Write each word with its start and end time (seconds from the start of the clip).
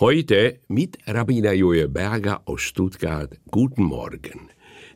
Heute 0.00 0.60
mit 0.68 0.96
Rabbiner 1.08 1.54
Joel 1.54 1.88
Berger 1.88 2.42
aus 2.44 2.60
Stuttgart. 2.60 3.36
Guten 3.50 3.82
Morgen. 3.82 4.48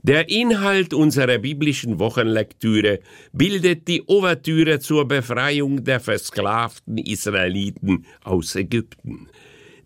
Der 0.02 0.28
Inhalt 0.28 0.94
unserer 0.94 1.38
biblischen 1.38 1.98
Wochenlektüre 1.98 3.00
bildet 3.32 3.88
die 3.88 4.04
Ouvertüre 4.06 4.78
zur 4.78 5.08
Befreiung 5.08 5.82
der 5.82 5.98
versklavten 5.98 6.98
Israeliten 6.98 8.06
aus 8.22 8.54
Ägypten. 8.54 9.26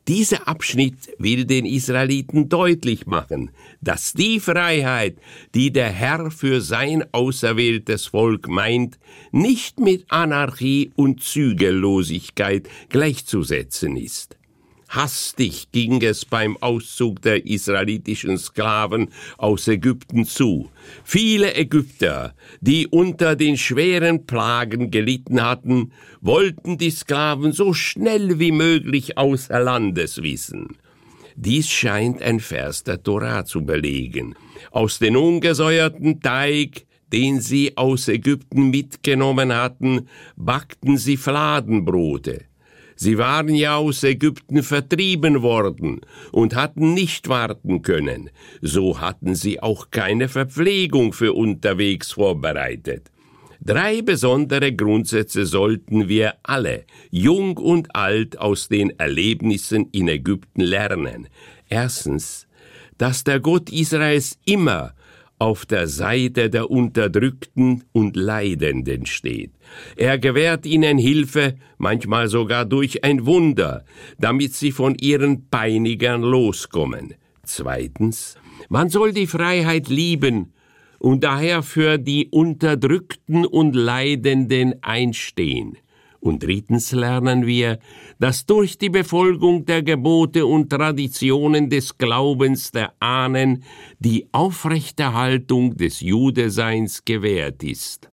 Dieser 0.07 0.47
Abschnitt 0.47 1.09
will 1.17 1.47
den 1.47 1.65
Israeliten 1.65 2.51
deutlich 2.51 3.07
machen, 3.07 3.53
dass 3.81 4.13
die 4.13 4.39
Freiheit, 4.39 5.17
die 5.55 5.73
der 5.73 5.89
Herr 5.89 6.31
für 6.31 6.61
sein 6.61 7.03
auserwähltes 7.13 8.09
Volk 8.09 8.49
meint, 8.49 8.99
nicht 9.33 9.81
mit 9.81 10.05
Anarchie 10.11 10.91
und 10.95 11.23
Zügellosigkeit 11.23 12.69
gleichzusetzen 12.91 13.97
ist. 13.97 14.36
Hastig 14.97 15.71
ging 15.73 16.01
es 16.01 16.25
beim 16.25 16.57
Auszug 16.57 17.21
der 17.21 17.45
israelitischen 17.45 18.39
Sklaven 18.39 19.11
aus 19.37 19.69
Ägypten 19.69 20.25
zu. 20.25 20.71
Viele 21.05 21.55
Ägypter, 21.55 22.35
die 22.63 22.87
unter 22.87 23.37
den 23.37 23.59
schweren 23.59 24.25
Plagen 24.25 24.91
gelitten 24.91 25.43
hatten, 25.43 25.93
wollten 26.23 26.79
die 26.79 26.91
Sklaven 26.91 27.53
so 27.53 27.75
schnell 27.75 28.39
wie 28.41 28.53
möglich 28.53 29.19
außer 29.19 29.61
Landes 29.61 30.23
wissen. 30.23 30.79
Dies 31.35 31.69
scheint 31.69 32.23
ein 32.23 32.41
Vers 32.41 32.83
der 32.83 33.03
Torah 33.03 33.45
zu 33.45 33.67
belegen. 33.67 34.35
Aus 34.71 34.99
den 34.99 35.19
ungesäuerten 35.19 36.23
Teig, 36.23 36.87
den 37.13 37.43
sie 37.43 37.77
aus 37.77 38.09
Ägypten 38.09 38.71
mitgenommen 38.71 39.55
hatten, 39.55 40.09
backten 40.37 40.97
sie 40.97 41.19
Fladenbrote. 41.19 42.47
Sie 42.97 43.19
waren 43.19 43.55
ja 43.55 43.77
aus 43.77 44.03
Ägypten 44.03 44.63
vertrieben 44.63 45.43
worden 45.43 46.01
und 46.33 46.55
hatten 46.55 46.95
nicht 46.95 47.29
warten 47.29 47.83
können, 47.83 48.31
so 48.63 49.01
hatten 49.01 49.35
sie 49.35 49.63
auch 49.63 49.91
keine 49.91 50.29
Verpflegung 50.29 51.13
für 51.13 51.35
unterwegs 51.35 52.13
vorbereitet. 52.13 53.11
Drei 53.61 54.01
besondere 54.01 54.73
Grundsätze 54.73 55.45
sollten 55.45 56.09
wir 56.09 56.35
alle, 56.43 56.85
jung 57.11 57.59
und 57.59 57.95
alt, 57.95 58.39
aus 58.39 58.69
den 58.69 58.99
Erlebnissen 58.99 59.89
in 59.93 60.09
Ägypten 60.09 60.61
lernen. 60.61 61.29
Erstens, 61.69 62.47
dass 62.97 63.25
der 63.25 63.41
Gott 63.41 63.71
Israels 63.71 64.39
immer 64.47 64.95
auf 65.39 65.67
der 65.67 65.87
Seite 65.87 66.49
der 66.51 66.71
Unterdrückten 66.71 67.85
und 67.93 68.17
Leidenden 68.17 69.07
steht. 69.07 69.53
Er 69.97 70.19
gewährt 70.19 70.67
ihnen 70.67 70.99
Hilfe, 70.99 71.57
manchmal 71.79 72.29
sogar 72.29 72.65
durch 72.65 73.05
ein 73.05 73.27
Wunder, 73.27 73.85
damit 74.19 74.55
sie 74.55 74.73
von 74.73 74.95
ihren 74.95 75.49
Peinigern 75.49 76.23
loskommen. 76.23 77.15
Zweitens, 77.43 78.37
man 78.69 78.89
soll 78.89 79.13
die 79.13 79.27
Freiheit 79.27 79.89
lieben 79.89 80.53
und 80.99 81.25
daher 81.25 81.63
für 81.63 81.99
die 81.99 82.29
Unterdrückten 82.29 83.45
und 83.45 83.75
Leidenden 83.75 84.83
einstehen. 84.83 85.77
Und 86.21 86.43
drittens 86.43 86.93
lernen 86.93 87.47
wir, 87.47 87.79
dass 88.19 88.47
durch 88.47 88.79
die 88.79 88.91
Befolgung 88.91 89.65
der 89.65 89.83
Gebote 89.83 90.47
und 90.47 90.71
Traditionen 90.71 91.71
des 91.71 91.99
Glaubens 91.99 92.71
der 92.71 92.93
Ahnen 93.01 93.65
die 93.99 94.29
Aufrechterhaltung 94.33 95.77
des 95.77 96.01
Judeseins 96.01 97.05
gewährt 97.05 97.63
ist. 97.63 98.09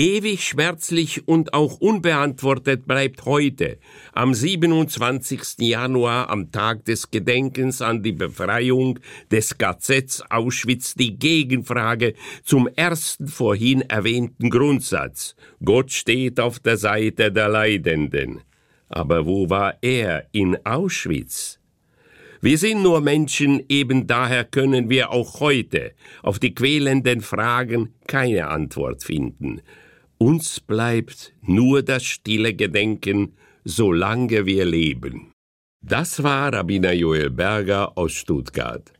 Ewig 0.00 0.44
schmerzlich 0.44 1.28
und 1.28 1.52
auch 1.52 1.78
unbeantwortet 1.78 2.86
bleibt 2.86 3.26
heute, 3.26 3.76
am 4.14 4.32
27. 4.32 5.58
Januar, 5.58 6.30
am 6.30 6.50
Tag 6.50 6.86
des 6.86 7.10
Gedenkens 7.10 7.82
an 7.82 8.02
die 8.02 8.12
Befreiung 8.12 8.98
des 9.30 9.58
KZs 9.58 10.22
Auschwitz, 10.30 10.94
die 10.94 11.18
Gegenfrage 11.18 12.14
zum 12.44 12.66
ersten 12.66 13.28
vorhin 13.28 13.82
erwähnten 13.82 14.48
Grundsatz. 14.48 15.36
Gott 15.62 15.92
steht 15.92 16.40
auf 16.40 16.60
der 16.60 16.78
Seite 16.78 17.30
der 17.30 17.50
Leidenden. 17.50 18.40
Aber 18.88 19.26
wo 19.26 19.50
war 19.50 19.74
er 19.82 20.28
in 20.32 20.64
Auschwitz? 20.64 21.58
Wir 22.40 22.56
sind 22.56 22.82
nur 22.82 23.02
Menschen, 23.02 23.62
eben 23.68 24.06
daher 24.06 24.44
können 24.44 24.88
wir 24.88 25.10
auch 25.10 25.40
heute 25.40 25.92
auf 26.22 26.38
die 26.38 26.54
quälenden 26.54 27.20
Fragen 27.20 27.92
keine 28.06 28.48
Antwort 28.48 29.04
finden. 29.04 29.60
Uns 30.22 30.60
bleibt 30.60 31.32
nur 31.40 31.82
das 31.82 32.04
stille 32.04 32.52
Gedenken, 32.52 33.32
solange 33.64 34.44
wir 34.44 34.66
leben. 34.66 35.32
Das 35.82 36.22
war 36.22 36.52
Rabbiner 36.52 36.92
Joel 36.92 37.30
Berger 37.30 37.96
aus 37.96 38.12
Stuttgart. 38.12 38.92